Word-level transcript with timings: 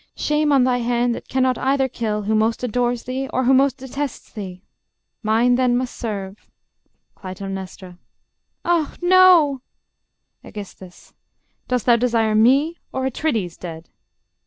_Shame 0.15 0.51
on 0.51 0.63
thy 0.63 0.79
hand, 0.79 1.13
that 1.13 1.27
cannot 1.27 1.59
either 1.59 1.87
kill 1.87 2.23
Who 2.23 2.33
most 2.33 2.63
adores 2.63 3.03
thee, 3.03 3.29
or 3.31 3.43
who 3.43 3.53
most 3.53 3.77
detests 3.77 4.31
thee! 4.33 4.63
Mine 5.21 5.57
then 5.57 5.77
must 5.77 5.95
serve.... 5.95 6.49
Cly. 7.13 7.35
Ah!... 8.65 8.95
no.... 8.99 9.61
Aegis. 10.43 11.13
Dost 11.67 11.85
thou 11.85 11.97
desire 11.97 12.33
Me, 12.33 12.77
or 12.91 13.05
Atrides, 13.05 13.57
dead? 13.59 13.89